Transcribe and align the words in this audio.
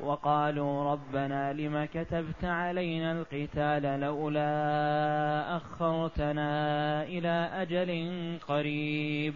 وقالوا 0.00 0.92
ربنا 0.92 1.52
لم 1.52 1.84
كتبت 1.94 2.44
علينا 2.44 3.12
القتال 3.12 4.00
لولا 4.00 5.56
أخرتنا 5.56 7.02
إلى 7.02 7.50
أجل 7.54 8.38
قريب 8.48 9.34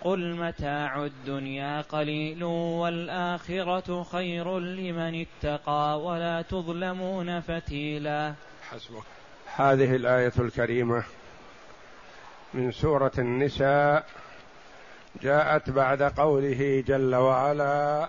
قل 0.00 0.34
متاع 0.36 1.04
الدنيا 1.04 1.80
قليل 1.80 2.44
والآخرة 2.44 4.02
خير 4.02 4.58
لمن 4.58 5.26
اتقى 5.26 6.00
ولا 6.00 6.42
تظلمون 6.42 7.40
فتيلا. 7.40 8.34
حسبك. 8.70 9.02
هذه 9.56 9.96
الآية 9.96 10.32
الكريمة 10.38 11.04
من 12.54 12.72
سورة 12.72 13.12
النساء 13.18 14.06
جاءت 15.22 15.70
بعد 15.70 16.02
قوله 16.02 16.84
جل 16.86 17.14
وعلا 17.14 18.08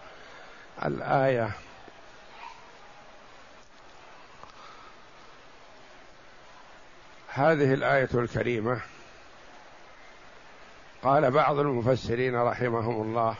الآية. 0.85 1.51
هذه 7.33 7.73
الآية 7.73 8.09
الكريمة. 8.13 8.81
قال 11.03 11.31
بعض 11.31 11.59
المفسرين 11.59 12.35
رحمهم 12.35 13.01
الله 13.01 13.35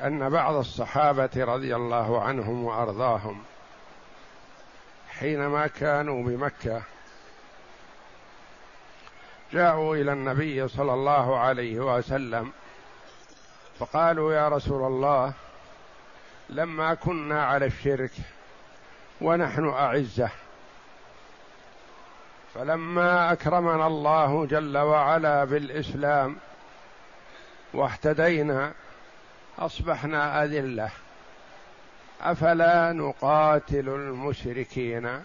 أن 0.00 0.28
بعض 0.28 0.54
الصحابة 0.54 1.30
رضي 1.36 1.76
الله 1.76 2.22
عنهم 2.22 2.64
وأرضاهم 2.64 3.42
حينما 5.08 5.66
كانوا 5.66 6.22
بمكة 6.22 6.82
جاءوا 9.52 9.96
إلى 9.96 10.12
النبي 10.12 10.68
صلى 10.68 10.94
الله 10.94 11.38
عليه 11.38 11.96
وسلم 11.96 12.52
فقالوا 13.78 14.34
يا 14.34 14.48
رسول 14.48 14.86
الله 14.86 15.32
لما 16.50 16.94
كنا 16.94 17.44
على 17.44 17.66
الشرك 17.66 18.10
ونحن 19.20 19.68
أعزة. 19.68 20.30
فلما 22.54 23.32
أكرمنا 23.32 23.86
الله 23.86 24.46
جل 24.46 24.78
وعلا 24.78 25.44
بالإسلام 25.44 26.36
واهتدينا 27.74 28.72
أصبحنا 29.58 30.44
أذلة. 30.44 30.90
أفلا 32.20 32.92
نقاتل 32.92 33.88
المشركين؟ 33.88 35.22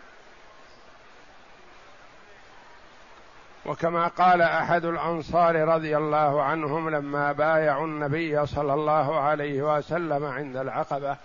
وكما 3.67 4.07
قال 4.07 4.41
أحد 4.41 4.85
الأنصار 4.85 5.55
رضي 5.55 5.97
الله 5.97 6.43
عنهم 6.43 6.89
لما 6.89 7.31
بايعوا 7.31 7.85
النبي 7.85 8.45
صلى 8.45 8.73
الله 8.73 9.19
عليه 9.19 9.77
وسلم 9.77 10.25
عند 10.25 10.57
العقبة 10.57 11.17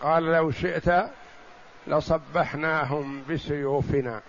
قال 0.00 0.24
لو 0.24 0.50
شئت 0.50 1.10
لصبحناهم 1.86 3.22
بسيوفنا. 3.30 4.20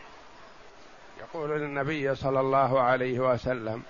يقول 1.20 1.62
للنبي 1.62 2.16
صلى 2.16 2.40
الله 2.40 2.82
عليه 2.82 3.20
وسلم 3.20 3.84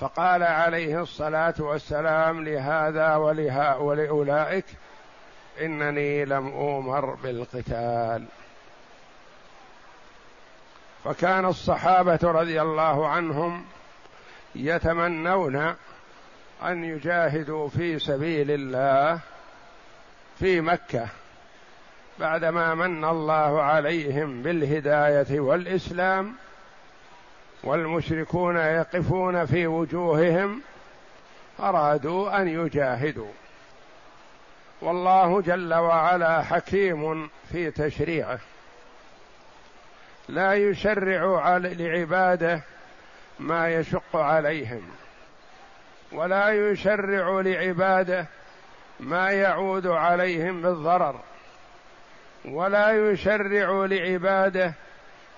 فقال 0.00 0.42
عليه 0.42 1.02
الصلاة 1.02 1.54
والسلام 1.58 2.44
لهذا 2.44 3.16
ولها 3.16 3.76
ولأولئك 3.76 4.64
إنني 5.60 6.24
لم 6.24 6.46
اومر 6.46 7.14
بالقتال. 7.14 8.24
فكان 11.04 11.44
الصحابة 11.44 12.18
رضي 12.22 12.62
الله 12.62 13.08
عنهم 13.08 13.64
يتمنون 14.54 15.74
أن 16.62 16.84
يجاهدوا 16.84 17.68
في 17.68 17.98
سبيل 17.98 18.50
الله 18.50 19.20
في 20.38 20.60
مكة 20.60 21.08
بعدما 22.20 22.74
من 22.74 23.04
الله 23.04 23.62
عليهم 23.62 24.42
بالهداية 24.42 25.40
والإسلام 25.40 26.34
والمشركون 27.64 28.56
يقفون 28.56 29.46
في 29.46 29.66
وجوههم 29.66 30.60
أرادوا 31.60 32.40
أن 32.42 32.48
يجاهدوا. 32.48 33.30
والله 34.80 35.40
جل 35.40 35.74
وعلا 35.74 36.42
حكيم 36.42 37.30
في 37.52 37.70
تشريعه. 37.70 38.38
لا 40.28 40.54
يشرع 40.54 41.56
لعباده 41.56 42.62
ما 43.40 43.68
يشق 43.68 44.16
عليهم 44.16 44.82
ولا 46.12 46.48
يشرع 46.48 47.40
لعباده 47.40 48.26
ما 49.00 49.30
يعود 49.30 49.86
عليهم 49.86 50.62
بالضرر 50.62 51.20
ولا 52.44 53.10
يشرع 53.10 53.86
لعباده 53.86 54.74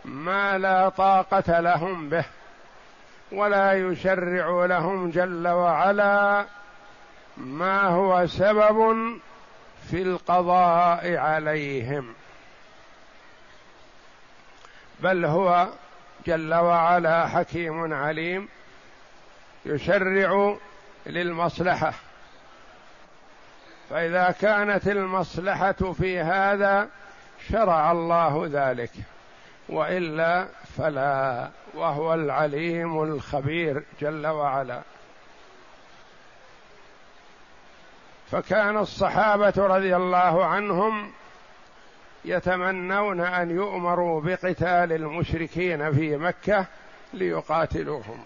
ما 0.04 0.58
لا 0.58 0.88
طاقة 0.88 1.60
لهم 1.60 2.08
به 2.08 2.24
ولا 3.32 3.72
يشرع 3.72 4.66
لهم 4.66 5.10
جل 5.10 5.48
وعلا 5.48 6.44
ما 7.36 7.82
هو 7.82 8.26
سبب 8.26 8.96
في 9.90 10.02
القضاء 10.02 11.16
عليهم. 11.16 12.14
بل 15.00 15.24
هو 15.24 15.68
جل 16.26 16.54
وعلا 16.54 17.26
حكيم 17.26 17.94
عليم 17.94 18.48
يشرع 19.66 20.56
للمصلحة. 21.06 21.92
فإذا 23.90 24.34
كانت 24.40 24.88
المصلحة 24.88 25.72
في 25.72 26.20
هذا 26.20 26.88
شرع 27.48 27.92
الله 27.92 28.48
ذلك 28.52 28.90
وإلا 29.68 30.46
فلا 30.76 31.48
وهو 31.74 32.14
العليم 32.14 33.02
الخبير 33.02 33.82
جل 34.00 34.26
وعلا. 34.26 34.82
فكان 38.30 38.76
الصحابة 38.76 39.54
رضي 39.56 39.96
الله 39.96 40.44
عنهم 40.44 41.12
يتمنون 42.24 43.20
أن 43.20 43.50
يؤمروا 43.50 44.20
بقتال 44.20 44.92
المشركين 44.92 45.92
في 45.92 46.16
مكة 46.16 46.66
ليقاتلوهم. 47.12 48.24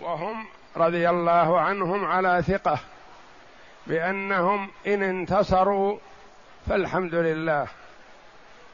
وهم 0.00 0.46
رضي 0.76 1.10
الله 1.10 1.60
عنهم 1.60 2.04
على 2.04 2.42
ثقة 2.42 2.78
بأنهم 3.86 4.70
إن 4.86 5.02
انتصروا 5.02 5.98
فالحمد 6.68 7.14
لله 7.14 7.66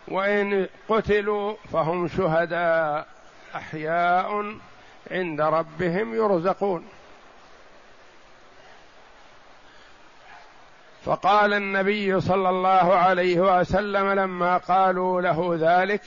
وإن 0.09 0.69
قتلوا 0.89 1.57
فهم 1.73 2.09
شهداء 2.09 3.07
أحياء 3.55 4.57
عند 5.11 5.41
ربهم 5.41 6.15
يرزقون. 6.15 6.89
فقال 11.09 11.55
النبي 11.55 12.21
صلى 12.21 12.49
الله 12.51 12.95
عليه 12.95 13.61
وسلم 13.61 14.13
لما 14.13 14.57
قالوا 14.57 15.21
له 15.21 15.57
ذلك 15.61 16.03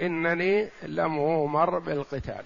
إنني 0.00 0.68
لم 0.82 1.18
اومر 1.18 1.78
بالقتال. 1.78 2.44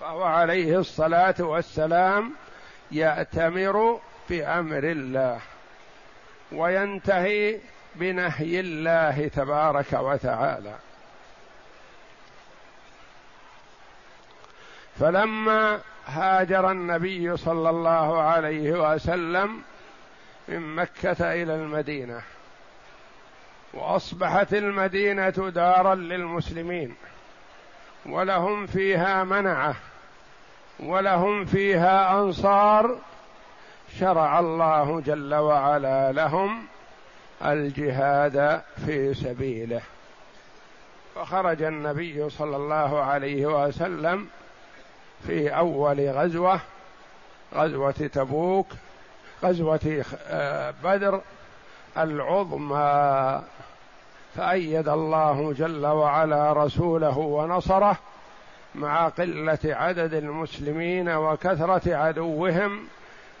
فهو 0.00 0.22
عليه 0.22 0.78
الصلاة 0.78 1.34
والسلام 1.38 2.32
يأتمر 2.92 4.00
بأمر 4.30 4.84
الله 4.84 5.40
وينتهي 6.52 7.58
بنهي 7.94 8.60
الله 8.60 9.28
تبارك 9.28 9.92
وتعالى. 9.92 10.74
فلما 15.00 15.80
هاجر 16.06 16.70
النبي 16.70 17.36
صلى 17.36 17.70
الله 17.70 18.22
عليه 18.22 18.94
وسلم 18.94 19.62
من 20.48 20.74
مكة 20.74 21.32
إلى 21.32 21.54
المدينة 21.54 22.22
وأصبحت 23.74 24.54
المدينة 24.54 25.30
دارا 25.30 25.94
للمسلمين 25.94 26.94
ولهم 28.06 28.66
فيها 28.66 29.24
منعة 29.24 29.76
ولهم 30.80 31.44
فيها 31.44 32.20
أنصار 32.20 32.98
شرع 33.98 34.40
الله 34.40 35.00
جل 35.00 35.34
وعلا 35.34 36.12
لهم 36.12 36.66
الجهاد 37.44 38.62
في 38.86 39.14
سبيله. 39.14 39.82
فخرج 41.14 41.62
النبي 41.62 42.30
صلى 42.30 42.56
الله 42.56 43.02
عليه 43.02 43.46
وسلم 43.46 44.28
في 45.26 45.48
أول 45.48 46.10
غزوة 46.10 46.60
غزوة 47.54 47.92
تبوك 47.92 48.66
غزوة 49.44 50.04
آه، 50.28 50.74
بدر 50.84 51.20
العظمى 51.98 53.42
فأيد 54.34 54.88
الله 54.88 55.52
جل 55.52 55.86
وعلا 55.86 56.52
رسوله 56.52 57.18
ونصره 57.18 57.96
مع 58.74 59.08
قلة 59.08 59.58
عدد 59.64 60.14
المسلمين 60.14 61.08
وكثرة 61.08 61.96
عدوهم 61.96 62.86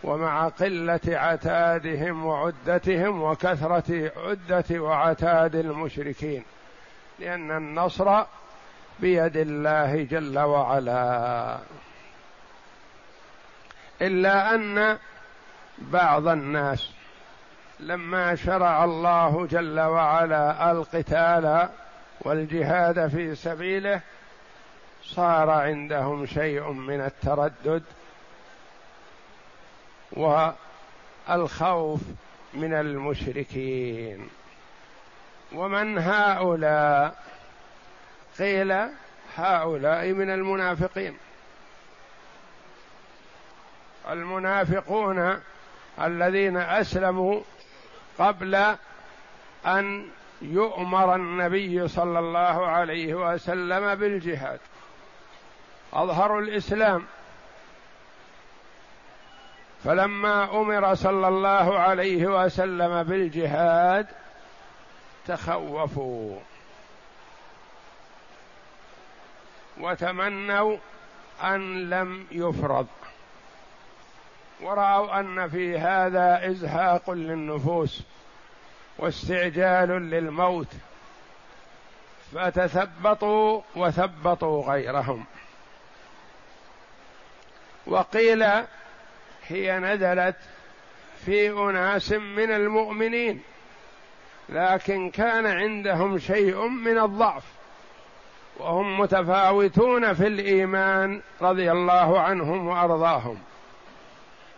ومع 0.04 0.48
قلة 0.48 1.00
عتادهم 1.06 2.26
وعدتهم 2.26 3.22
وكثرة 3.22 4.10
عدة 4.16 4.80
وعتاد 4.82 5.56
المشركين 5.56 6.44
لأن 7.18 7.50
النصر 7.50 8.22
بيد 9.00 9.36
الله 9.36 10.02
جل 10.02 10.38
وعلا. 10.38 11.58
إلا 14.02 14.54
أن 14.54 14.98
بعض 15.78 16.28
الناس 16.28 16.90
لما 17.80 18.34
شرع 18.34 18.84
الله 18.84 19.46
جل 19.46 19.80
وعلا 19.80 20.70
القتال 20.70 21.68
والجهاد 22.20 23.08
في 23.08 23.34
سبيله 23.34 24.00
صار 25.04 25.50
عندهم 25.50 26.26
شيء 26.26 26.72
من 26.72 27.00
التردد 27.00 27.82
والخوف 30.12 32.00
من 32.54 32.74
المشركين. 32.74 34.28
ومن 35.52 35.98
هؤلاء؟ 35.98 37.22
قيل 38.38 38.88
هؤلاء 39.36 40.12
من 40.12 40.30
المنافقين. 40.30 41.16
المنافقون 44.10 45.40
الذين 46.00 46.56
أسلموا 46.56 47.40
قبل 48.18 48.54
أن 49.66 50.08
يؤمر 50.42 51.14
النبي 51.14 51.88
صلى 51.88 52.18
الله 52.18 52.66
عليه 52.66 53.14
وسلم 53.14 53.94
بالجهاد. 53.94 54.60
اظهروا 55.92 56.40
الإسلام. 56.40 57.04
فلما 59.84 60.60
أمر 60.60 60.94
صلى 60.94 61.28
الله 61.28 61.78
عليه 61.78 62.44
وسلم 62.44 63.02
بالجهاد 63.02 64.06
تخوفوا. 65.26 66.38
وتمنوا 69.80 70.76
أن 71.44 71.90
لم 71.90 72.26
يفرض. 72.32 72.86
ورأوا 74.60 75.20
أن 75.20 75.48
في 75.48 75.78
هذا 75.78 76.50
إزهاق 76.50 77.10
للنفوس 77.10 78.02
واستعجال 78.98 79.88
للموت 79.88 80.68
فتثبطوا 82.34 83.60
وثبطوا 83.76 84.72
غيرهم. 84.72 85.24
وقيل 87.86 88.42
هي 89.48 89.78
نزلت 89.78 90.36
في 91.24 91.50
أناس 91.50 92.12
من 92.12 92.50
المؤمنين 92.52 93.42
لكن 94.48 95.10
كان 95.10 95.46
عندهم 95.46 96.18
شيء 96.18 96.68
من 96.68 96.98
الضعف 96.98 97.44
وهم 98.58 99.00
متفاوتون 99.00 100.14
في 100.14 100.26
الإيمان 100.26 101.22
رضي 101.42 101.72
الله 101.72 102.20
عنهم 102.20 102.66
وأرضاهم. 102.66 103.38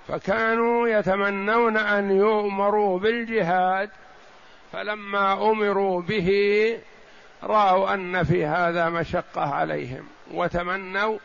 فكانوا 0.08 0.88
يتمنون 0.88 1.76
أن 1.76 2.11
يؤمروا 2.11 2.99
بالجهاد 2.99 3.91
فلما 4.73 5.50
أمروا 5.50 6.03
به 6.03 6.31
رأوا 7.43 7.94
أن 7.94 8.25
في 8.25 8.47
هذا 8.47 8.88
مشقة 8.88 9.55
عليهم 9.55 10.08
وتمنوا 10.31 11.19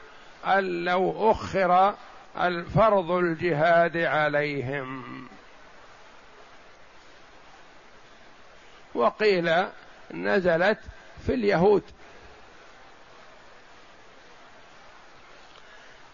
أن 0.45 0.85
لو 0.85 1.31
أخر 1.31 1.95
الفرض 2.41 3.11
الجهاد 3.11 3.97
عليهم. 3.97 5.03
وقيل 8.95 9.65
نزلت 10.13 10.79
في 11.25 11.33
اليهود. 11.33 11.83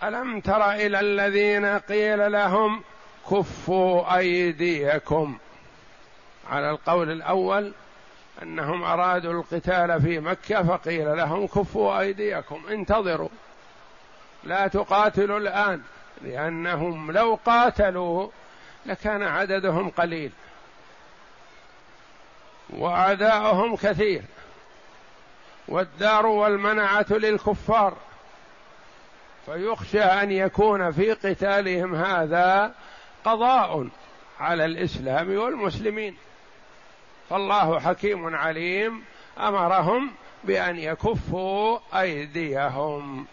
ألم 0.03 0.39
تر 0.39 0.71
إلى 0.71 0.99
الذين 0.99 1.65
قيل 1.65 2.31
لهم 2.31 2.81
كفوا 3.31 4.17
أيديكم؟ 4.17 5.37
على 6.49 6.69
القول 6.69 7.11
الأول 7.11 7.73
أنهم 8.43 8.83
أرادوا 8.83 9.33
القتال 9.33 10.01
في 10.01 10.19
مكة 10.19 10.63
فقيل 10.63 11.17
لهم 11.17 11.47
كفوا 11.47 11.99
أيديكم 11.99 12.61
انتظروا. 12.69 13.29
لا 14.43 14.67
تقاتلوا 14.67 15.39
الآن 15.39 15.81
لأنهم 16.21 17.11
لو 17.11 17.39
قاتلوا 17.45 18.29
لكان 18.85 19.23
عددهم 19.23 19.89
قليل. 19.89 20.31
وأعداؤهم 22.69 23.75
كثير. 23.75 24.21
والدار 25.67 26.25
والمنعة 26.25 27.05
للكفار. 27.09 27.93
فيخشى 29.47 30.01
أن 30.01 30.31
يكون 30.31 30.91
في 30.91 31.11
قتالهم 31.11 31.95
هذا 31.95 32.71
قضاء 33.25 33.87
على 34.39 34.65
الإسلام 34.65 35.37
والمسلمين. 35.37 36.17
فالله 37.29 37.79
حكيم 37.79 38.35
عليم 38.35 39.03
أمرهم 39.39 40.11
بأن 40.43 40.77
يكفوا 40.77 41.79
أيديهم. 41.93 43.27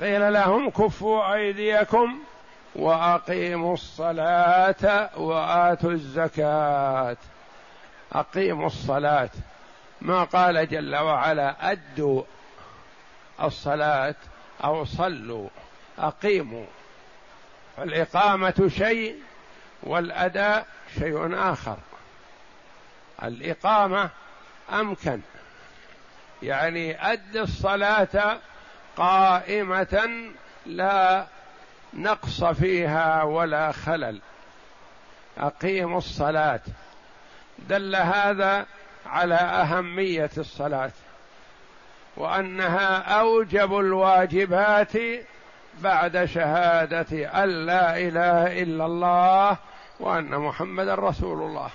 قيل 0.00 0.32
لهم 0.32 0.70
كفوا 0.70 1.34
أيديكم 1.34 2.18
وأقيموا 2.76 3.74
الصلاة 3.74 5.10
وآتوا 5.16 5.90
الزكاة. 5.90 7.16
أقيموا 8.12 8.66
الصلاة. 8.66 9.30
ما 10.04 10.24
قال 10.24 10.68
جل 10.68 10.96
وعلا 10.96 11.72
أدوا 11.72 12.22
الصلاة 13.42 14.14
أو 14.64 14.84
صلوا 14.84 15.48
أقيموا. 15.98 16.66
فالإقامة 17.76 18.70
شيء 18.76 19.18
والأداء 19.82 20.66
شيء 20.98 21.34
آخر. 21.34 21.76
الإقامة 23.22 24.10
أمكن. 24.72 25.20
يعني 26.42 27.12
أد 27.12 27.36
الصلاة 27.36 28.38
قائمة 28.96 30.30
لا 30.66 31.26
نقص 31.94 32.44
فيها 32.44 33.22
ولا 33.22 33.72
خلل. 33.72 34.20
أقيموا 35.38 35.98
الصلاة. 35.98 36.60
دل 37.58 37.96
هذا 37.96 38.66
على 39.06 39.34
أهمية 39.34 40.30
الصلاة 40.38 40.90
وأنها 42.16 42.96
أوجب 43.20 43.78
الواجبات 43.78 44.92
بعد 45.80 46.24
شهادة 46.24 47.44
أن 47.44 47.66
لا 47.66 47.98
إله 47.98 48.62
إلا 48.62 48.86
الله 48.86 49.56
وأن 50.00 50.38
محمدا 50.38 50.94
رسول 50.94 51.42
الله. 51.42 51.70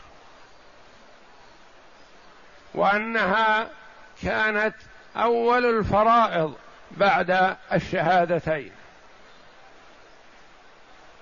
وأنها 2.74 3.68
كانت 4.24 4.76
أول 5.18 5.66
الفرائض 5.66 6.54
بعد 6.92 7.56
الشهادتين 7.74 8.72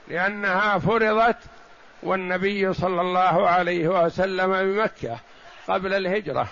لأنها 0.08 0.80
فرضت 0.80 1.38
والنبي 2.04 2.74
صلى 2.74 3.02
الله 3.02 3.50
عليه 3.50 3.88
وسلم 3.88 4.52
بمكة 4.52 5.18
قبل 5.68 5.94
الهجرة. 5.94 6.48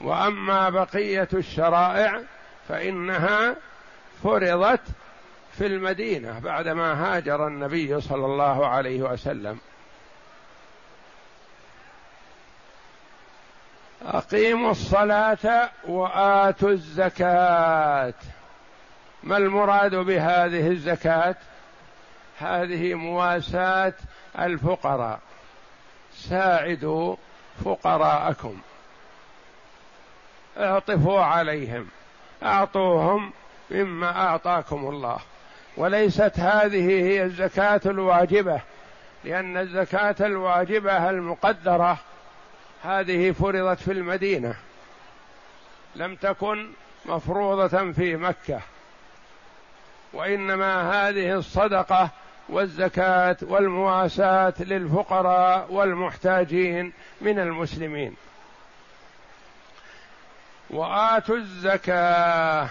وأما 0.00 0.70
بقية 0.70 1.28
الشرائع 1.34 2.20
فإنها 2.68 3.56
فرضت 4.22 4.80
في 5.52 5.66
المدينة 5.66 6.38
بعدما 6.38 7.16
هاجر 7.16 7.46
النبي 7.46 8.00
صلى 8.00 8.26
الله 8.26 8.66
عليه 8.66 9.02
وسلم. 9.02 9.58
أقيموا 14.06 14.70
الصلاة 14.70 15.70
وآتوا 15.84 16.70
الزكاة. 16.70 18.14
ما 19.22 19.36
المراد 19.36 19.94
بهذه 19.94 20.66
الزكاة؟ 20.66 21.36
هذه 22.38 22.94
مواساة 22.94 23.94
الفقراء. 24.38 25.20
ساعدوا 26.14 27.16
فقراءكم. 27.64 28.60
اعطفوا 30.58 31.20
عليهم. 31.20 31.88
اعطوهم 32.42 33.32
مما 33.70 34.26
اعطاكم 34.26 34.88
الله. 34.88 35.18
وليست 35.76 36.32
هذه 36.36 36.90
هي 36.90 37.22
الزكاة 37.22 37.80
الواجبة 37.86 38.60
لأن 39.24 39.56
الزكاة 39.56 40.16
الواجبة 40.20 41.10
المقدرة 41.10 41.98
هذه 42.82 43.30
فرضت 43.30 43.80
في 43.80 43.92
المدينة. 43.92 44.54
لم 45.96 46.16
تكن 46.16 46.70
مفروضة 47.06 47.92
في 47.92 48.16
مكة. 48.16 48.60
وإنما 50.12 50.92
هذه 50.92 51.34
الصدقة 51.34 52.10
والزكاة 52.48 53.36
والمواساة 53.42 54.54
للفقراء 54.60 55.66
والمحتاجين 55.72 56.92
من 57.20 57.38
المسلمين. 57.38 58.16
وآتوا 60.70 61.36
الزكاة 61.36 62.68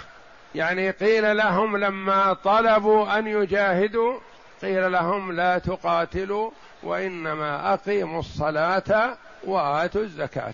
يعني 0.55 0.91
قيل 0.91 1.37
لهم 1.37 1.77
لما 1.77 2.33
طلبوا 2.33 3.19
أن 3.19 3.27
يجاهدوا 3.27 4.19
قيل 4.61 4.91
لهم 4.91 5.31
لا 5.31 5.57
تقاتلوا 5.57 6.51
وإنما 6.83 7.73
أقيموا 7.73 8.19
الصلاة 8.19 9.17
وآتوا 9.43 10.01
الزكاة. 10.01 10.53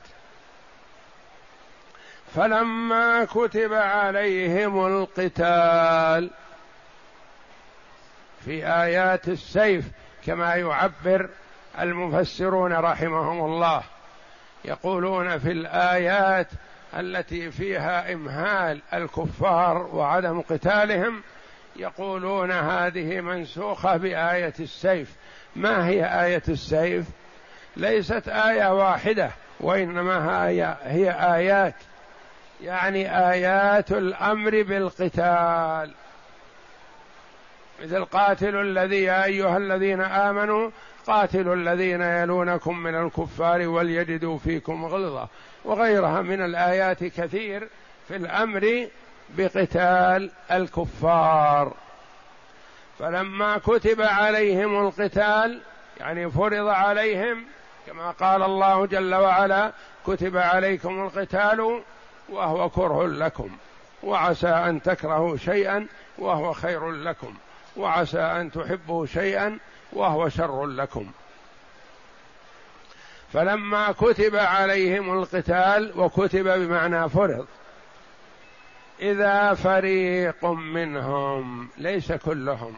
فلما 2.36 3.25
كتب 3.25 3.74
عليهم 3.74 4.86
القتال 4.86 6.29
في 8.48 8.68
آيات 8.68 9.27
السيف 9.27 9.86
كما 10.25 10.56
يعبر 10.56 11.30
المفسرون 11.80 12.74
رحمهم 12.74 13.46
الله. 13.46 13.84
يقولون 14.66 15.38
في 15.38 15.51
الآيات 15.51 16.48
التي 17.00 17.51
فيها 17.51 18.13
إمهال 18.13 18.82
الكفار 18.94 19.77
وعدم 19.77 20.42
قتالهم 20.42 21.22
يقولون 21.75 22.51
هذه 22.51 23.22
منسوخة 23.22 23.98
بآية 23.98 24.54
السيف. 24.60 25.16
ما 25.56 25.88
هي 25.88 26.25
آية 26.25 26.44
السيف؟ 26.50 27.06
ليست 27.77 28.27
آية 28.27 28.74
واحدة 28.74 29.32
وإنما 29.60 30.48
هي, 30.48 31.12
آيات. 31.36 31.75
يعني 32.62 33.30
آيات 33.30 33.92
الأمر 33.92 34.63
بالقتال. 34.63 35.94
مثل 37.84 38.05
قاتلوا 38.05 38.62
الذي 38.62 39.03
يا 39.03 39.24
أيها 39.25 39.57
الذين 39.57 40.01
آمنوا 40.01 40.69
قاتلوا 41.07 41.55
الذين 41.55 42.01
يلونكم 42.01 42.79
من 42.79 42.96
الكفار 42.96 43.67
وليجدوا 43.67 44.38
فيكم 44.38 44.86
غلظة. 44.86 45.27
وغيرها 45.65 46.22
من 46.22 46.41
الآيات 46.41 47.03
كثير 47.03 47.67
في 48.07 48.15
الأمر 48.15 48.88
بقتال 49.38 50.31
الكفار. 50.51 51.74
فلما 53.00 53.57
كتب 53.57 54.01
عليهم 54.01 54.88
القتال 54.88 55.62
يعني 56.00 56.31
فرض 56.31 56.67
عليهم 56.67 57.46
كما 57.88 58.12
قال 58.12 58.43
الله 58.43 58.86
جل 58.86 59.15
وعلا 59.15 59.72
كتب 60.07 60.38
عليكم 60.38 61.03
القتال 61.05 61.81
وهو 62.29 62.69
كره 62.69 63.07
لكم 63.07 63.50
وعسى 64.03 64.48
أن 64.48 64.81
تكرهوا 64.81 65.38
شيئا 65.38 65.88
وهو 66.17 66.53
خير 66.53 66.91
لكم. 66.91 67.34
وعسى 67.77 68.19
أن 68.19 68.51
تحبوا 68.51 69.05
شيئا 69.05 69.60
وهو 69.93 70.29
شر 70.29 70.65
لكم. 70.65 71.12
فلما 73.34 73.91
كتب 73.91 74.36
عليهم 74.36 75.19
القتال 75.19 76.00
وكتب 76.00 76.43
بمعنى 76.43 77.10
فرض 77.10 77.48
إذا 79.00 79.53
فريق 79.53 80.46
منهم 80.46 81.69
ليس 81.77 82.12
كلهم 82.12 82.77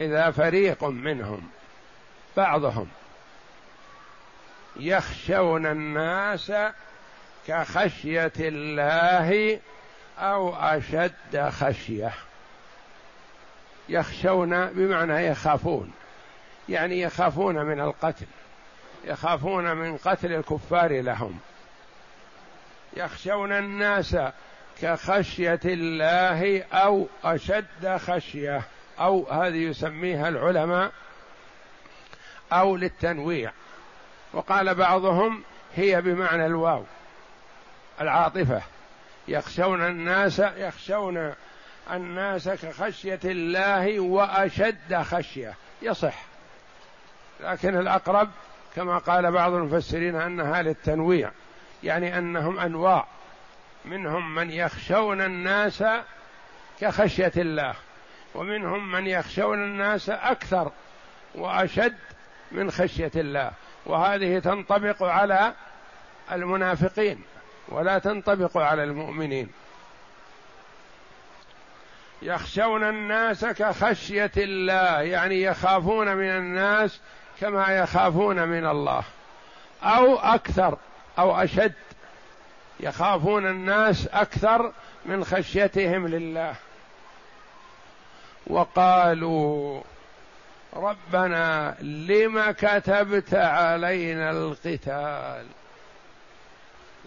إذا 0.00 0.30
فريق 0.30 0.84
منهم 0.84 1.48
بعضهم 2.36 2.88
يخشون 4.76 5.66
الناس 5.66 6.52
كخشية 7.48 8.32
الله 8.38 9.60
أو 10.18 10.54
أشد 10.56 11.48
خشية. 11.48 12.12
يخشون 13.90 14.66
بمعنى 14.66 15.26
يخافون. 15.26 15.92
يعني 16.68 17.00
يخافون 17.00 17.56
من 17.56 17.80
القتل. 17.80 18.26
يخافون 19.04 19.76
من 19.76 19.96
قتل 19.96 20.32
الكفار 20.32 21.00
لهم. 21.00 21.38
يخشون 22.96 23.52
الناس 23.52 24.16
كخشية 24.82 25.60
الله 25.64 26.62
أو 26.62 27.06
أشد 27.24 27.96
خشية. 27.96 28.62
أو 29.00 29.28
هذه 29.30 29.56
يسميها 29.56 30.28
العلماء 30.28 30.92
أو 32.52 32.76
للتنويع. 32.76 33.52
وقال 34.32 34.74
بعضهم 34.74 35.42
هي 35.76 36.00
بمعنى 36.00 36.46
الواو 36.46 36.84
العاطفة. 38.00 38.62
يخشون 39.28 39.86
الناس 39.86 40.38
يخشون 40.38 41.34
الناس 41.92 42.48
كخشية 42.48 43.20
الله 43.24 44.00
وأشد 44.00 45.02
خشية. 45.02 45.54
يصح. 45.82 46.22
لكن 47.40 47.76
الأقرب 47.76 48.30
كما 48.76 48.98
قال 48.98 49.32
بعض 49.32 49.52
المفسرين 49.52 50.16
أنها 50.16 50.62
للتنويع. 50.62 51.30
يعني 51.82 52.18
أنهم 52.18 52.58
أنواع. 52.58 53.06
منهم 53.84 54.34
من 54.34 54.50
يخشون 54.50 55.20
الناس 55.20 55.84
كخشية 56.80 57.32
الله. 57.36 57.74
ومنهم 58.34 58.92
من 58.92 59.06
يخشون 59.06 59.64
الناس 59.64 60.10
أكثر 60.10 60.72
وأشد 61.34 61.96
من 62.52 62.70
خشية 62.70 63.10
الله. 63.16 63.50
وهذه 63.86 64.38
تنطبق 64.38 65.02
على 65.02 65.54
المنافقين 66.32 67.22
ولا 67.68 67.98
تنطبق 67.98 68.56
على 68.56 68.84
المؤمنين. 68.84 69.48
يخشون 72.22 72.84
الناس 72.88 73.44
كخشية 73.44 74.30
الله 74.36 75.00
يعني 75.00 75.42
يخافون 75.42 76.14
من 76.14 76.28
الناس 76.30 77.00
كما 77.40 77.68
يخافون 77.68 78.48
من 78.48 78.66
الله. 78.66 79.02
أو 79.82 80.16
أكثر 80.16 80.78
أو 81.18 81.42
أشد 81.42 81.72
يخافون 82.80 83.46
الناس 83.46 84.06
أكثر 84.06 84.72
من 85.06 85.24
خشيتهم 85.24 86.08
لله. 86.08 86.54
وقالوا 88.46 89.80
ربنا 90.76 91.74
لم 91.80 92.50
كتبت 92.50 93.34
علينا 93.34 94.30
القتال؟ 94.30 95.46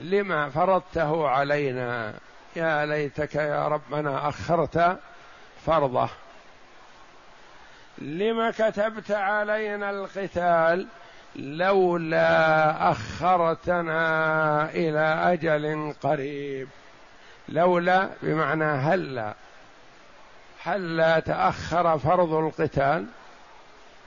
لما 0.01 0.49
فرضته 0.49 1.27
علينا؟ 1.27 2.13
يا 2.55 2.85
ليتك 2.85 3.35
يا 3.35 3.67
ربنا 3.67 4.29
أخرت 4.29 4.97
فرضه. 5.65 6.09
لم 7.97 8.51
كتبت 8.51 9.11
علينا 9.11 9.89
القتال 9.89 10.87
لولا 11.35 12.91
أخرتنا 12.91 14.69
إلى 14.69 15.33
أجل 15.33 15.93
قريب. 16.03 16.67
لولا 17.49 18.09
بمعنى 18.21 18.63
هلا 18.63 19.33
هل 20.63 20.97
لا 20.97 21.19
تأخر 21.19 21.97
فرض 21.97 22.33
القتال؟ 22.33 23.05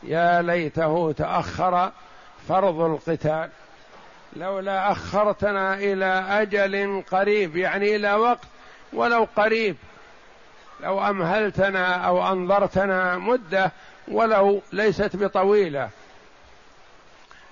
يا 0.02 0.42
ليته 0.42 1.12
تأخر 1.12 1.90
فرض 2.48 2.80
القتال. 2.80 3.50
لولا 4.36 4.92
أخرتنا 4.92 5.74
إلى 5.74 6.24
أجل 6.28 7.02
قريب 7.10 7.56
يعني 7.56 7.96
إلى 7.96 8.14
وقت 8.14 8.46
ولو 8.92 9.28
قريب 9.36 9.76
لو 10.80 11.08
أمهلتنا 11.08 11.94
أو 11.94 12.32
أنظرتنا 12.32 13.18
مدة 13.18 13.72
ولو 14.08 14.62
ليست 14.72 15.16
بطويلة. 15.16 15.88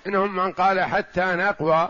إنهم 0.07 0.37
من 0.37 0.53
قال 0.53 0.81
حتى 0.81 1.25
نقوى 1.25 1.89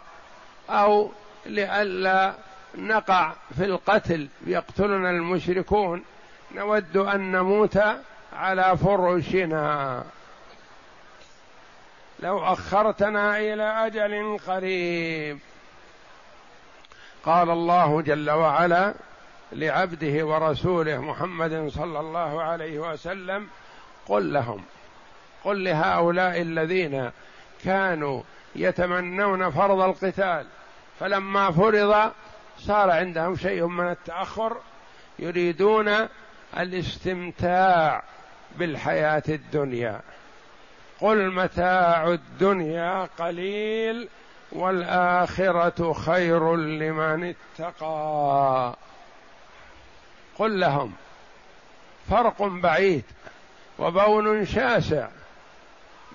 أو 0.70 1.10
لئلا 1.46 2.34
نقع 2.74 3.32
في 3.56 3.64
القتل 3.64 4.28
يقتلنا 4.46 5.10
المشركون 5.10 6.04
نود 6.54 6.96
أن 6.96 7.32
نموت 7.32 7.78
على 8.32 8.76
فرشنا. 8.76 10.04
لو 12.20 12.44
أخرتنا 12.44 13.38
إلى 13.38 13.86
أجل 13.86 14.38
قريب. 14.46 15.38
قال 17.24 17.50
الله 17.50 18.02
جل 18.02 18.30
وعلا 18.30 18.94
لعبده 19.52 20.26
ورسوله 20.26 21.00
محمد 21.00 21.68
صلى 21.68 22.00
الله 22.00 22.42
عليه 22.42 22.78
وسلم 22.78 23.48
قل 24.06 24.32
لهم 24.32 24.64
قل 25.44 25.64
لهؤلاء 25.64 26.40
الذين 26.40 27.10
كانوا 27.64 28.22
يتمنون 28.56 29.50
فرض 29.50 29.80
القتال 29.80 30.46
فلما 31.00 31.50
فرض 31.50 32.12
صار 32.58 32.90
عندهم 32.90 33.36
شيء 33.36 33.66
من 33.66 33.90
التأخر 33.90 34.56
يريدون 35.18 36.08
الاستمتاع 36.58 38.02
بالحياة 38.56 39.22
الدنيا. 39.28 40.00
قل 41.00 41.32
متاع 41.32 42.08
الدنيا 42.08 43.08
قليل 43.18 44.08
والآخرة 44.52 45.92
خير 45.92 46.56
لمن 46.56 47.34
اتقى. 47.58 48.74
قل 50.38 50.60
لهم 50.60 50.92
فرق 52.10 52.42
بعيد 52.42 53.04
وبون 53.78 54.46
شاسع 54.46 55.08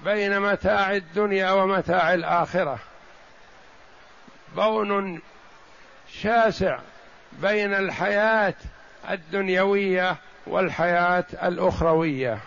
بين 0.03 0.39
متاع 0.39 0.95
الدنيا 0.95 1.51
ومتاع 1.51 2.13
الآخرة. 2.13 2.79
بون 4.55 5.21
شاسع 6.11 6.79
بين 7.31 7.73
الحياة 7.73 8.55
الدنيوية 9.09 10.15
والحياة 10.47 11.25
الأخروية. 11.43 12.39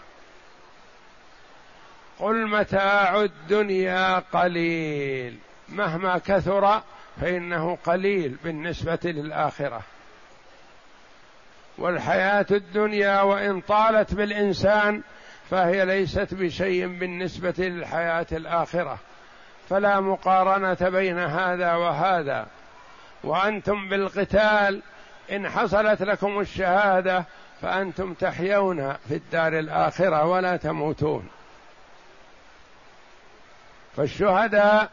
قل 2.22 2.46
متاع 2.46 3.20
الدنيا 3.20 4.18
قليل. 4.18 5.38
مهما 5.68 6.18
كثر 6.18 6.82
فإنه 7.20 7.78
قليل 7.84 8.36
بالنسبة 8.44 8.98
للآخرة. 9.04 9.80
والحياة 11.78 12.46
الدنيا 12.50 13.22
وإن 13.22 13.60
طالت 13.60 14.14
بالإنسان 14.14 15.02
فهي 15.50 15.84
ليست 15.84 16.34
بشيء 16.34 16.86
بالنسبة 16.86 17.54
للحياة 17.58 18.26
الآخرة. 18.32 18.98
فلا 19.68 20.00
مقارنة 20.00 20.88
بين 20.88 21.18
هذا 21.18 21.74
وهذا. 21.74 22.46
وأنتم 23.24 23.88
بالقتال 23.88 24.82
إن 25.32 25.48
حصلت 25.48 26.02
لكم 26.02 26.40
الشهادة 26.40 27.24
فأنتم 27.62 28.14
تحيون 28.14 28.92
في 28.92 29.14
الدار 29.14 29.58
الآخرة 29.58 30.26
ولا 30.26 30.56
تموتون. 30.56 31.28
فالشهداء 33.96 34.90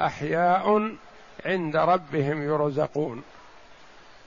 أحياء 0.00 0.96
عند 1.46 1.76
ربهم 1.76 2.42
يرزقون. 2.42 3.22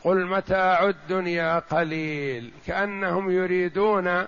قل 0.04 0.26
متاع 0.26 0.84
الدنيا 0.84 1.60
قليل 1.60 2.52
كأنهم 2.68 3.32
يريدون 3.32 4.26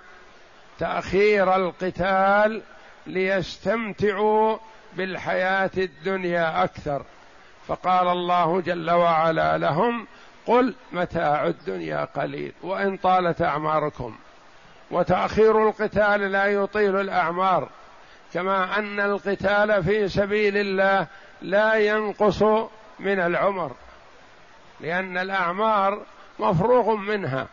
تأخير 0.78 1.56
القتال 1.56 2.62
ليستمتعوا 3.06 4.58
بالحياة 4.96 5.70
الدنيا 5.76 6.64
أكثر. 6.64 7.02
فقال 7.66 8.08
الله 8.08 8.60
جل 8.60 8.90
وعلا 8.90 9.58
لهم 9.58 10.06
قل 10.46 10.74
متاع 10.92 11.46
الدنيا 11.46 12.04
قليل 12.04 12.52
وإن 12.62 12.96
طالت 12.96 13.42
أعماركم. 13.42 14.16
وتأخير 14.90 15.68
القتال 15.68 16.20
لا 16.20 16.46
يطيل 16.46 17.00
الأعمار. 17.00 17.68
كما 18.34 18.78
أن 18.78 19.00
القتال 19.00 19.84
في 19.84 20.08
سبيل 20.08 20.56
الله 20.56 21.06
لا 21.42 21.74
ينقص 21.74 22.42
من 22.98 23.20
العمر 23.20 23.72
لأن 24.80 25.18
الأعمار 25.18 26.02
مفروغ 26.38 26.96
منها 26.96 27.46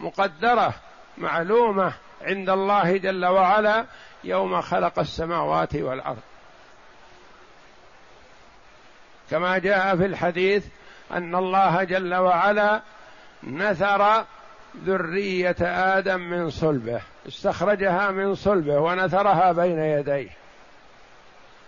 مقدرة 0.00 0.74
معلومة 1.18 1.92
عند 2.22 2.50
الله 2.50 2.96
جل 2.96 3.26
وعلا 3.26 3.86
يوم 4.24 4.60
خلق 4.60 4.98
السماوات 4.98 5.74
والأرض. 5.74 6.20
كما 9.30 9.58
جاء 9.58 9.96
في 9.96 10.06
الحديث 10.06 10.66
أن 11.12 11.34
الله 11.34 11.84
جل 11.84 12.14
وعلا 12.14 12.82
نثر 13.42 14.24
ذرية 14.86 15.56
آدم 15.60 16.20
من 16.20 16.50
صلبه 16.50 17.00
استخرجها 17.28 18.10
من 18.10 18.34
صلبه 18.34 18.78
ونثرها 18.78 19.52
بين 19.52 19.78
يديه. 19.78 20.30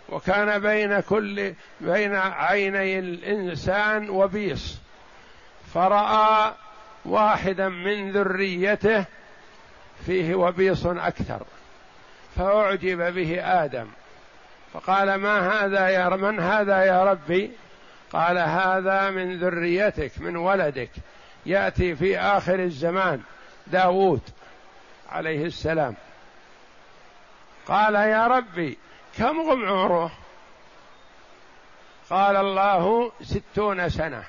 وكان 0.09 0.59
بين 0.59 1.01
كل 1.01 1.55
بين 1.81 2.15
عيني 2.17 2.99
الإنسان 2.99 4.11
وبيص. 4.11 4.79
فرأى 5.75 6.53
واحدا 7.05 7.69
من 7.69 8.13
ذريته 8.13 9.05
فيه 10.07 10.35
وبيص 10.35 10.87
أكثر 10.87 11.43
فأعجب 12.37 13.15
به 13.15 13.41
آدم. 13.65 13.87
فقال 14.73 15.15
ما 15.15 15.51
هذا 15.51 15.89
يا 15.89 16.09
من 16.09 16.41
هذا 16.41 16.85
يا 16.85 17.05
ربي؟ 17.05 17.51
قال 18.13 18.39
هذا 18.39 19.11
من 19.11 19.39
ذريتك 19.39 20.13
من 20.19 20.37
ولدك. 20.37 20.91
ياتي 21.47 21.97
في 21.97 22.19
آخر 22.19 22.55
الزمان 22.55 23.23
داوود 23.67 24.21
عليه 25.11 25.45
السلام. 25.45 25.95
قال 27.67 27.95
يا 27.95 28.27
ربي 28.27 28.79
كم 29.19 29.41
عمره؟ 29.51 30.13
قال 32.11 32.37
الله 32.37 33.13
ستون 33.23 33.89
سنة. 33.89 34.25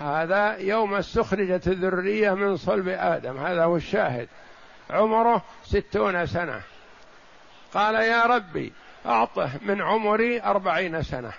هذا 0.00 0.56
يوم 0.56 0.94
استخرجت 0.94 1.68
الذرية 1.68 2.30
من 2.30 2.56
صلب 2.56 2.88
آدم 2.88 3.38
هذا 3.38 3.64
هو 3.64 3.76
الشاهد. 3.76 4.28
عمره 4.90 5.42
ستون 5.64 6.26
سنة. 6.26 6.62
قال 7.74 7.94
يا 7.94 8.22
ربي 8.22 8.72
أعطه 9.06 9.50
من 9.62 9.82
عمري 9.82 10.42
أربعين 10.42 11.02
سنة. 11.02 11.32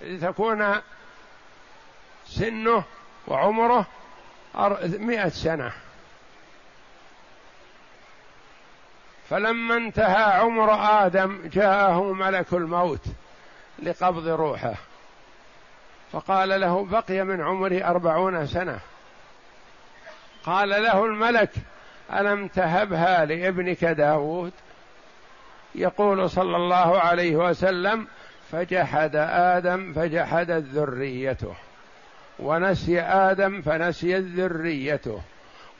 لتكون 0.00 0.80
سنه 2.28 2.84
وعمره 3.26 3.86
مئة 4.82 5.28
سنة. 5.28 5.72
فلما 9.30 9.76
انتهى 9.76 10.40
عمر 10.40 10.74
آدم 11.06 11.48
جاءه 11.52 12.12
ملك 12.12 12.52
الموت 12.52 13.04
لقبض 13.82 14.28
روحه. 14.28 14.74
فقال 16.12 16.60
له 16.60 16.84
بقي 16.84 17.24
من 17.24 17.40
عمري 17.40 17.84
أربعون 17.84 18.46
سنة. 18.46 18.78
قال 20.44 20.68
له 20.68 21.04
الملك 21.04 21.50
ألم 22.12 22.48
تهبها 22.48 23.24
لابنك 23.24 23.84
داود؟ 23.84 24.52
يقول 25.74 26.30
صلى 26.30 26.56
الله 26.56 27.00
عليه 27.00 27.36
وسلم 27.36 28.06
فجحد 28.52 29.16
آدم 29.30 29.92
فجحدت 29.92 30.64
ذريته. 30.64 31.54
ونسي 32.38 33.00
آدم 33.00 33.62
فنسيت 33.62 34.24
ذريته 34.24 35.20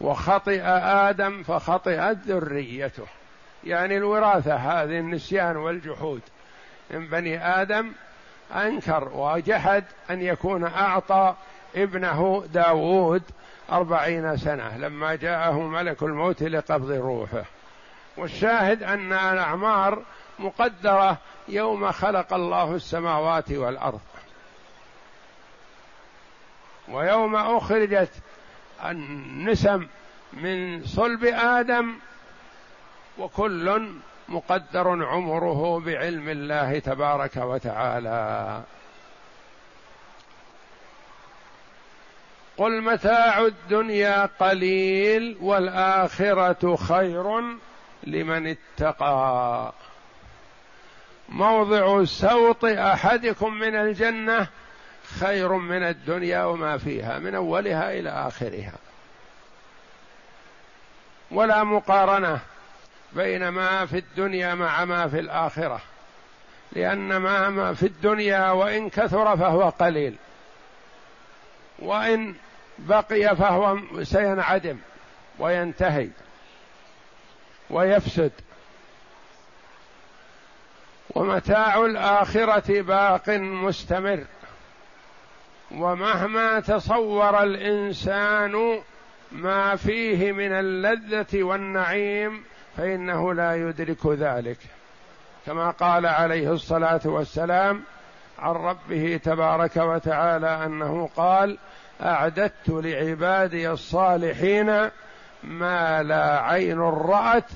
وخطئ 0.01 0.63
آدم 1.09 1.43
فخطئت 1.43 2.19
ذريته. 2.27 3.07
يعني 3.65 3.97
الوراثة 3.97 4.55
هذه 4.55 4.99
النسيان 4.99 5.57
والجحود. 5.57 6.21
من 6.91 7.07
بني 7.07 7.47
آدم 7.61 7.93
أنكر 8.55 9.09
وجحد 9.15 9.85
أن 10.11 10.23
يكون 10.23 10.65
أعطى 10.65 11.35
ابنه 11.77 12.45
داود 12.53 13.23
أربعين 13.73 14.37
سنة 14.37 14.77
لما 14.77 15.15
جاءه 15.15 15.61
ملك 15.61 16.03
الموت 16.03 16.43
لقبض 16.43 16.91
روحه. 16.91 17.45
والشاهد 18.17 18.83
أن 18.83 19.13
الأعمار 19.13 20.03
مقدرة 20.39 21.17
يوم 21.49 21.93
خلق 21.93 22.35
الله 22.35 22.75
السماوات 22.75 23.53
والأرض. 23.53 24.01
ويوم 26.91 27.37
أخرجت 27.37 28.11
النسم 28.85 29.87
من 30.33 30.85
صلب 30.85 31.25
آدم 31.25 31.95
وكل 33.19 33.89
مقدر 34.29 35.05
عمره 35.07 35.81
بعلم 35.81 36.29
الله 36.29 36.79
تبارك 36.79 37.37
وتعالى. 37.37 38.63
قل 42.57 42.83
متاع 42.83 43.41
الدنيا 43.41 44.29
قليل 44.41 45.39
والآخرة 45.41 46.77
خير 46.77 47.41
لمن 48.03 48.57
اتقى. 48.57 49.73
موضع 51.29 52.05
سوط 52.05 52.65
أحدكم 52.65 53.55
من 53.55 53.75
الجنة 53.75 54.47
خير 55.21 55.53
من 55.53 55.83
الدنيا 55.83 56.45
وما 56.45 56.79
فيها 56.79 57.19
من 57.19 57.35
أولها 57.35 57.93
إلى 57.93 58.11
آخرها. 58.11 58.73
ولا 61.31 61.65
مقارنة 61.65 62.41
بين 63.13 63.49
ما 63.49 63.87
في 63.87 63.99
الدنيا 63.99 64.55
مع 64.55 64.85
ما 64.85 65.09
في 65.09 65.19
الآخرة 65.19 65.81
لأن 66.73 67.17
ما 67.17 67.75
في 67.75 67.87
الدنيا 67.87 68.51
وإن 68.51 68.91
كثر 68.91 69.37
فهو 69.37 69.69
قليل 69.69 70.17
وإن 71.79 72.35
بقي 72.79 73.37
فهو 73.37 73.79
سينعدم 74.03 74.79
وينتهي 75.39 76.09
ويفسد. 77.71 78.33
ومتاع 81.11 81.85
الآخرة 81.85 82.83
باق 82.83 83.29
مستمر. 83.29 84.25
ومهما 85.71 86.61
تصور 86.61 87.43
الإنسان 87.43 88.81
ما 89.33 89.77
فيه 89.77 90.33
من 90.33 90.53
اللذة 90.53 91.43
والنعيم 91.43 92.43
فإنه 92.77 93.35
لا 93.35 93.55
يدرك 93.57 94.07
ذلك. 94.07 94.59
كما 95.47 95.71
قال 95.71 96.07
عليه 96.07 96.53
الصلاة 96.53 97.01
والسلام 97.05 97.83
عن 98.39 98.55
ربه 98.55 99.21
تبارك 99.25 99.77
وتعالى 99.77 100.65
أنه 100.67 101.09
قال 101.17 101.59
أعددت 102.03 102.69
لعبادي 102.69 103.71
الصالحين 103.71 104.91
ما 105.45 106.03
لا 106.03 106.41
عين 106.41 106.81
رأت 106.81 107.51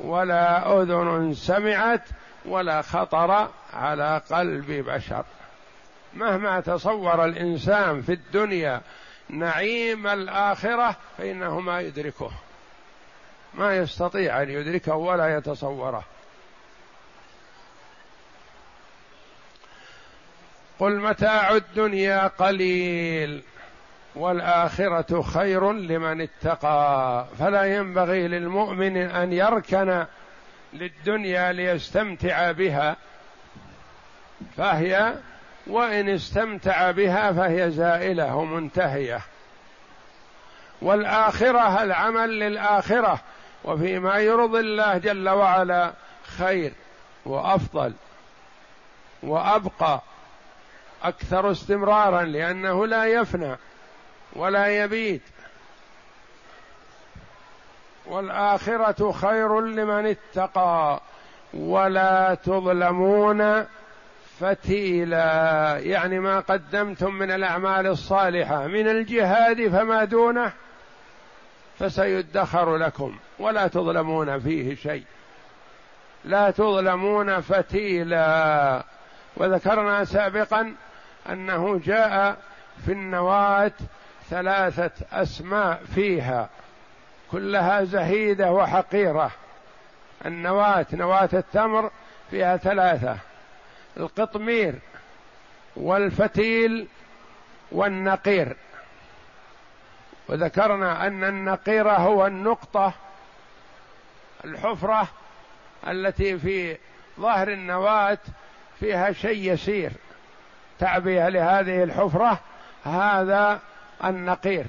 ولا 0.00 0.80
أذن 0.82 1.34
سمعت 1.34 2.08
ولا 2.44 2.82
خطر 2.82 3.48
على 3.74 4.20
قلب 4.30 4.70
بشر. 4.70 5.24
مهما 6.14 6.60
تصور 6.60 7.24
الإنسان 7.24 8.02
في 8.02 8.12
الدنيا 8.12 8.80
نعيم 9.28 10.06
الآخرة 10.06 10.96
فإنه 11.18 11.60
ما 11.60 11.80
يدركه. 11.80 12.30
ما 13.54 13.76
يستطيع 13.76 14.42
أن 14.42 14.50
يدركه 14.50 14.94
ولا 14.94 15.36
يتصوره. 15.36 16.04
قل 20.78 21.00
متاع 21.00 21.56
الدنيا 21.56 22.26
قليل 22.26 23.42
والآخرة 24.14 25.22
خير 25.22 25.72
لمن 25.72 26.20
اتقى. 26.20 27.26
فلا 27.38 27.64
ينبغي 27.76 28.28
للمؤمن 28.28 28.96
أن 28.96 29.32
يركن 29.32 30.06
للدنيا 30.72 31.52
ليستمتع 31.52 32.52
بها 32.52 32.96
فهي 34.56 35.14
وإن 35.66 36.08
استمتع 36.08 36.90
بها 36.90 37.32
فهي 37.32 37.70
زائلة 37.70 38.36
ومنتهية. 38.36 39.20
والآخرة 40.82 41.82
العمل 41.82 42.38
للآخرة 42.38 43.20
وفيما 43.64 44.18
يرضي 44.18 44.60
الله 44.60 44.98
جل 44.98 45.28
وعلا 45.28 45.92
خير 46.38 46.72
وأفضل 47.24 47.92
وأبقى 49.22 50.00
أكثر 51.02 51.50
استمرارا 51.50 52.22
لأنه 52.22 52.86
لا 52.86 53.04
يفنى 53.04 53.56
ولا 54.32 54.84
يبيد 54.84 55.20
والآخرة 58.06 59.12
خير 59.12 59.60
لمن 59.60 60.06
اتقى 60.06 61.00
ولا 61.54 62.34
تظلمون 62.34 63.66
فتيلا 64.40 65.78
يعني 65.78 66.20
ما 66.20 66.40
قدمتم 66.40 67.14
من 67.14 67.30
الأعمال 67.30 67.86
الصالحة. 67.86 68.66
من 68.66 68.88
الجهاد 68.88 69.68
فما 69.68 70.04
دونه 70.04 70.52
فسيدخر 71.78 72.76
لكم. 72.76 73.18
ولا 73.38 73.66
تظلمون 73.66 74.40
فيه 74.40 74.74
شيء. 74.74 75.04
لا 76.24 76.50
تظلمون 76.50 77.40
فتيلا. 77.40 78.84
وذكرنا 79.36 80.04
سابقا 80.04 80.74
أنه 81.30 81.80
جاء 81.84 82.36
في 82.86 82.92
النواة 82.92 83.72
ثلاثة 84.30 85.06
أسماء 85.12 85.82
فيها. 85.94 86.48
كلها 87.30 87.84
زهيدة 87.84 88.52
وحقيرة. 88.52 89.30
النواة 90.26 90.86
نواة 90.92 91.28
التمر 91.32 91.90
فيها 92.30 92.56
ثلاثة. 92.56 93.16
القطمير 93.96 94.74
والفتيل 95.76 96.88
والنقير. 97.72 98.56
وذكرنا 100.28 101.06
أن 101.06 101.24
النقير 101.24 101.88
هو 101.90 102.26
النقطة 102.26 102.92
الحفرة 104.44 105.08
التي 105.88 106.38
في 106.38 106.78
ظهر 107.20 107.48
النواة 107.48 108.18
فيها 108.80 109.12
شيء 109.12 109.52
يسير. 109.52 109.92
تعبئه 110.78 111.28
لهذه 111.28 111.82
الحفرة 111.82 112.40
هذا 112.84 113.60
النقير. 114.04 114.66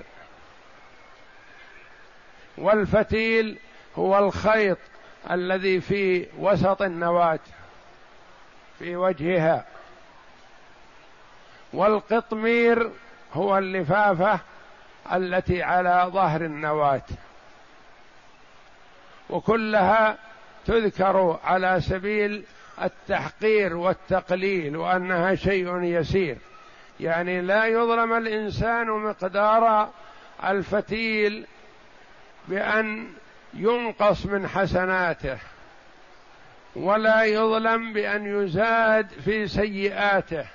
والفتيل 2.57 3.57
هو 3.95 4.19
الخيط 4.19 4.77
الذي 5.31 5.81
في 5.81 6.27
وسط 6.37 6.81
النواة. 6.81 7.39
في 8.81 8.95
وجهها. 8.95 9.65
والقطمير 11.73 12.91
هو 13.33 13.57
اللفافة 13.57 14.39
التي 15.13 15.63
على 15.63 16.05
ظهر 16.13 16.41
النواة. 16.41 17.05
وكلها 19.29 20.17
تذكر 20.65 21.39
على 21.43 21.81
سبيل 21.81 22.43
التحقير 22.81 23.77
والتقليل 23.77 24.77
وأنها 24.77 25.35
شيء 25.35 25.83
يسير. 25.83 26.37
يعني 26.99 27.41
لا 27.41 27.65
يظلم 27.65 28.13
الإنسان 28.13 28.87
مقدار 28.87 29.89
الفتيل 30.43 31.45
بأن 32.47 33.07
ينقص 33.53 34.25
من 34.25 34.47
حسناته. 34.47 35.37
ولا 36.75 37.23
يظلم 37.23 37.93
بأن 37.93 38.43
يزاد 38.43 39.07
في 39.25 39.47
سيئاته 39.47 40.45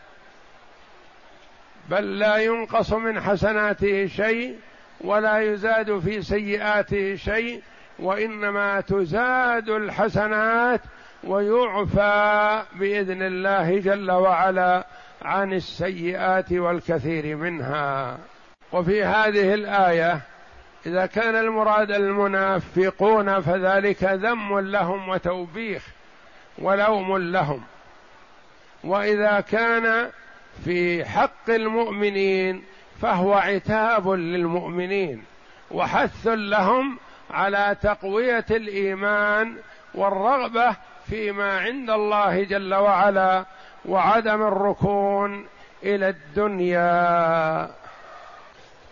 بل 1.90 2.18
لا 2.18 2.37
ينقص 2.37 2.92
من 2.92 3.20
حسناته 3.20 4.07
شيء 4.07 4.59
ولا 5.00 5.38
يزاد 5.38 5.98
في 5.98 6.22
سيئاته 6.22 7.16
شيء 7.16 7.62
وإنما 7.98 8.81
تزاد 8.81 9.68
الحسنات 9.68 10.81
ويعفى 11.24 12.62
بإذن 12.74 13.22
الله 13.22 13.79
جل 13.79 14.11
وعلا 14.11 14.87
عن 15.22 15.52
السيئات 15.52 16.52
والكثير 16.52 17.37
منها. 17.37 18.18
وفي 18.72 19.05
هذه 19.05 19.55
الآية 19.55 20.20
إذا 20.87 21.07
كان 21.07 21.37
المراد 21.37 21.90
المنافقون 21.90 23.40
فذلك 23.40 24.05
ذم 24.05 24.59
لهم 24.59 25.09
وتوبيخ. 25.09 25.95
ولوم 26.59 27.19
لهم. 27.19 27.62
وإذا 28.85 29.40
كان 29.40 30.11
في 30.64 31.05
حق 31.05 31.51
المؤمنين 31.51 32.64
فهو 33.01 33.35
عتاب 33.35 34.09
للمؤمنين 34.09 35.25
وحث 35.71 36.27
لهم 36.27 36.99
على 37.31 37.77
تقوية 37.83 38.47
الإيمان 38.51 39.57
والرغبة 39.95 40.77
فيما 41.07 41.59
عند 41.59 41.90
الله 41.90 42.45
جل 42.45 42.75
وعلا 42.75 43.45
وعدم 43.85 44.42
الركون 44.42 45.47
إلى 45.83 46.09
الدنيا. 46.09 47.71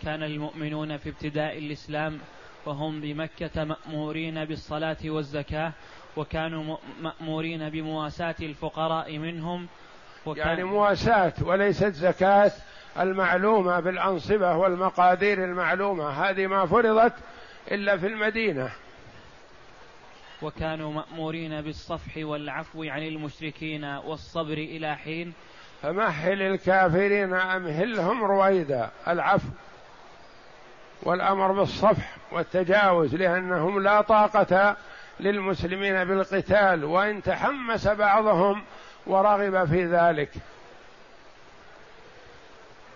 كان 0.03 0.23
المؤمنون 0.23 0.97
في 0.97 1.09
ابتداء 1.09 1.57
الإسلام 1.57 2.19
وهم 2.65 3.01
بمكة 3.01 3.63
مأمورين 3.63 4.45
بالصلاة 4.45 4.97
والزكاة 5.05 5.71
وكانوا 6.17 6.77
مأمورين 7.01 7.69
بمواساة 7.69 8.35
الفقراء 8.41 9.17
منهم 9.17 9.67
وكان 10.25 10.47
يعني 10.47 10.63
مواساة 10.63 11.33
وليست 11.41 11.93
زكاة 11.93 12.51
المعلومة 12.99 13.79
بالأنصبة 13.79 14.55
والمقادير 14.55 15.43
المعلومة 15.43 16.09
هذه 16.09 16.47
ما 16.47 16.65
فرضت 16.65 17.13
إلا 17.71 17.97
في 17.97 18.07
المدينة. 18.07 18.69
وكانوا 20.41 20.91
مأمورين 20.91 21.61
بالصفح 21.61 22.17
والعفو 22.17 22.83
عن 22.83 23.03
المشركين 23.03 23.83
والصبر 23.83 24.53
إلى 24.53 24.95
حين. 24.95 25.33
فمهل 25.81 26.41
الكافرين 26.41 27.33
أمهلهم 27.33 28.23
رويدا 28.23 28.89
العفو 29.07 29.49
والأمر 31.03 31.51
بالصفح 31.51 32.15
والتجاوز 32.31 33.15
لأنهم 33.15 33.83
لا 33.83 34.01
طاقة 34.01 34.75
للمسلمين 35.19 36.03
بالقتال 36.03 36.85
وإن 36.85 37.21
تحمس 37.21 37.87
بعضهم 37.87 38.63
ورغب 39.07 39.65
في 39.65 39.85
ذلك. 39.85 40.31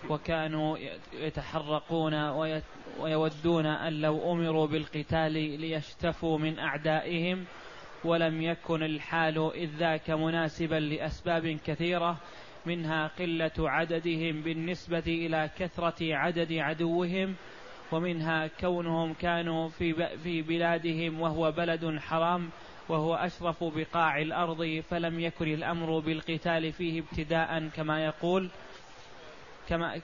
وكانوا 0.08 0.78
يتحرقون 1.12 2.14
ويودون 3.00 3.66
أن 3.66 3.92
لو 4.00 4.32
أمروا 4.32 4.66
بالقتال 4.66 5.32
ليشتفوا 5.32 6.38
من 6.38 6.58
أعدائهم 6.58 7.44
ولم 8.04 8.42
يكن 8.42 8.82
الحال 8.82 9.50
إذ 9.54 9.70
ذاك 9.78 10.10
مناسبا 10.10 10.74
لأسباب 10.74 11.58
كثيرة 11.66 12.16
منها 12.66 13.06
قلة 13.18 13.52
عددهم 13.58 14.42
بالنسبة 14.42 15.02
إلى 15.06 15.50
كثرة 15.58 16.14
عدد 16.14 16.52
عدوهم 16.52 17.34
ومنها 17.92 18.46
كونهم 18.46 19.14
كانوا 19.14 19.68
في 19.68 20.16
في 20.16 20.42
بلادهم 20.42 21.20
وهو 21.20 21.52
بلد 21.52 21.98
حرام 21.98 22.50
وهو 22.88 23.14
أشرف 23.14 23.64
بقاع 23.64 24.18
الأرض 24.18 24.82
فلم 24.90 25.20
يكن 25.20 25.54
الأمر 25.54 25.98
بالقتال 25.98 26.72
فيه 26.72 27.00
ابتداء 27.00 27.68
كما 27.68 28.04
يقول 28.04 28.50
كما 29.68 30.00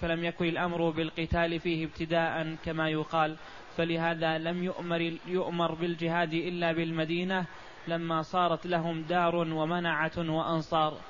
فلم 0.00 0.24
يكن 0.24 0.44
الأمر 0.44 0.90
بالقتال 0.90 1.60
فيه 1.60 1.84
ابتداء 1.84 2.56
كما 2.64 2.88
يقال. 2.88 3.36
فلهذا 3.76 4.38
لم 4.38 4.62
يؤمر 4.62 5.12
يؤمر 5.26 5.74
بالجهاد 5.74 6.32
إلا 6.32 6.72
بالمدينة 6.72 7.46
لما 7.88 8.22
صارت 8.22 8.66
لهم 8.66 9.02
دار 9.02 9.36
ومنعة 9.36 10.18
وأنصار. 10.18 11.00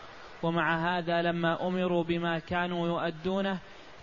ومع 0.42 0.98
هذا 0.98 1.22
لما 1.22 1.66
أمروا 1.68 2.04
بما 2.04 2.38
كانوا 2.38 2.88
يؤدونه 2.88 3.58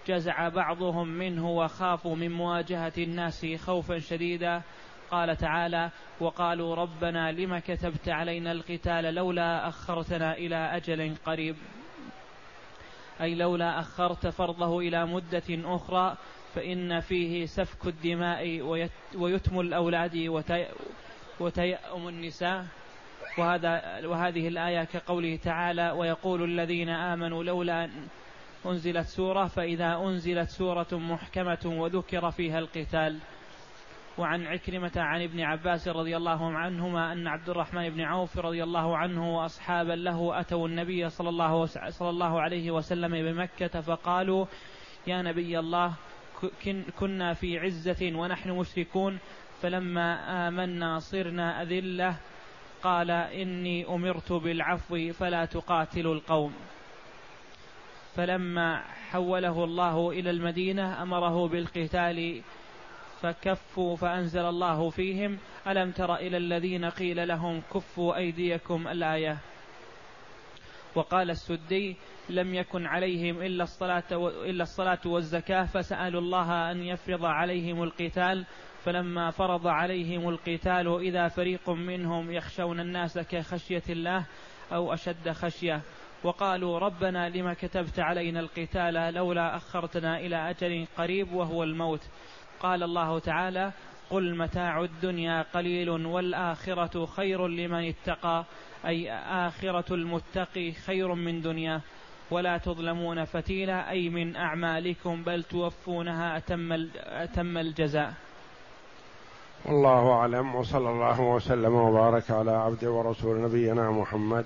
جزع 0.08 0.50
بعضهم 0.50 1.08
منه 1.08 1.50
وخافوا 1.50 2.16
من 2.16 2.32
مواجهة 2.32 2.94
الناس 2.98 3.46
خوفا 3.56 4.00
شديدا. 4.00 4.62
قال 5.12 5.38
تعالى 5.38 5.92
وقالوا 6.20 6.76
ربنا 6.76 7.32
لم 7.32 7.58
كتبت 7.58 8.10
علينا 8.10 8.52
القتال 8.52 9.16
لولا 9.16 9.68
أخرتنا 9.68 10.34
إلى 10.38 10.56
أجل 10.56 11.16
قريب. 11.26 11.56
أي 13.22 13.36
لولا 13.36 13.80
أخرت 13.80 14.28
فرضه 14.28 14.80
إلى 14.80 15.06
مدة 15.06 15.44
أخرى 15.50 16.18
فإن 16.56 17.00
فيه 17.00 17.46
سفك 17.46 17.88
الدماء 17.88 18.62
ويتم 19.16 19.60
الأولاد 19.60 20.18
وتيأم 21.40 22.08
النساء. 22.08 22.66
وهذا 23.38 24.02
وهذه 24.06 24.48
الآية 24.48 24.84
كقوله 24.84 25.36
تعالى 25.36 25.92
ويقول 25.92 26.44
الذين 26.44 26.90
آمنوا 26.90 27.44
لولا 27.44 27.90
أنزلت 28.70 29.08
سورة 29.08 29.46
فإذا 29.48 29.96
أنزلت 29.96 30.50
سورة 30.50 30.88
محكمة 30.92 31.60
وذكر 31.66 32.32
فيها 32.32 32.60
القتال. 32.60 33.20
وعن 34.18 34.48
عكرمة 34.48 34.92
عن 34.96 35.22
ابن 35.22 35.40
عباس 35.42 35.88
رضي 35.88 36.18
الله 36.18 36.52
عنهما 36.52 37.12
أن 37.12 37.28
عبد 37.28 37.50
الرحمن 37.50 37.90
بن 37.90 38.02
عوف 38.02 38.38
رضي 38.38 38.64
الله 38.64 38.98
عنه 38.98 39.38
وأصحابا 39.38 39.94
له 39.94 40.40
أتوا 40.40 40.68
النبي 40.68 41.10
صلى 41.10 41.30
الله, 41.30 41.66
صلى 41.66 42.10
الله 42.10 42.42
عليه 42.42 42.72
وسلم 42.72 43.12
بمكة 43.12 43.82
فقالوا 43.82 44.46
يا 45.08 45.22
نبي 45.22 45.60
الله 45.60 45.94
كنا 47.00 47.34
في 47.34 47.60
عزة 47.60 48.12
ونحن 48.16 48.52
مشركون 48.52 49.20
فلما 49.62 50.48
آمنا 50.48 51.00
صرنا 51.00 51.62
أذلة 51.62 52.18
قال 52.84 53.12
إني 53.12 53.86
أمرت 53.86 54.34
بالعفو 54.34 55.12
فلا 55.14 55.46
تقاتلوا 55.46 56.14
القوم. 56.14 56.54
فلما 58.18 58.84
حوله 59.12 59.64
الله 59.64 60.10
إلى 60.10 60.30
المدينة 60.30 61.04
أمره 61.04 61.48
بالقتال 61.48 62.42
فكفوا 63.22 63.96
فأنزل 63.96 64.46
الله 64.46 64.90
فيهم 64.90 65.38
ألم 65.68 65.92
تر 65.92 66.16
إلى 66.16 66.38
الذين 66.38 66.86
قيل 66.86 67.28
لهم 67.28 67.62
كفوا 67.74 68.16
أيديكم 68.16 68.88
الآية؟ 68.88 69.38
وقال 70.96 71.30
السدي 71.30 71.98
لم 72.30 72.56
يكن 72.56 72.86
عليهم 72.86 73.42
إلا 73.42 73.64
الصلاة, 73.64 74.04
إلا 74.46 74.64
الصلاة 74.64 75.00
والزكاة 75.06 75.66
فسألوا 75.66 76.22
الله 76.22 76.72
أن 76.72 76.84
يفرض 76.84 77.26
عليهم 77.26 77.84
القتال 77.84 78.46
فلما 78.84 79.32
فرض 79.32 79.68
عليهم 79.68 80.30
القتال 80.30 81.00
إذا 81.02 81.28
فريق 81.28 81.70
منهم 81.70 82.32
يخشون 82.32 82.80
الناس 82.80 83.20
كخشية 83.20 83.84
الله 83.90 84.26
أو 84.72 84.94
أشد 84.94 85.30
خشية. 85.30 85.82
وقالوا 86.24 86.80
ربنا 86.80 87.30
لما 87.30 87.54
كتبت 87.54 88.00
علينا 88.00 88.40
القتال 88.40 89.14
لولا 89.14 89.56
أخرتنا 89.56 90.20
إلى 90.20 90.50
أجل 90.50 90.88
قريب 90.98 91.34
وهو 91.34 91.64
الموت. 91.64 92.02
قال 92.60 92.84
الله 92.84 93.20
تعالى 93.20 93.72
قل 94.10 94.38
متاع 94.38 94.82
الدنيا 94.82 95.46
قليل 95.54 95.90
والآخرة 95.90 97.06
خير 97.06 97.48
لمن 97.48 97.88
اتقى 97.88 98.46
أي 98.86 99.12
آخرة 99.48 99.94
المتقي 99.94 100.72
خير 100.72 101.14
من 101.14 101.42
دنيا. 101.42 101.82
ولا 102.32 102.58
تظلمون 102.58 103.26
فتيلا 103.26 103.90
أي 103.90 104.10
من 104.10 104.36
أعمالكم 104.36 105.24
بل 105.24 105.44
توفونها 105.44 106.38
أتم, 106.38 106.90
أتم 106.98 107.58
الجزاء. 107.58 108.14
والله 109.66 110.12
أعلم 110.12 110.56
وصلى 110.56 110.90
الله 110.90 111.22
وسلم 111.22 111.74
وبارك 111.74 112.32
على 112.32 112.52
عبد 112.52 112.86
ورسول 112.86 113.42
نبينا 113.42 113.92
محمد. 113.92 114.46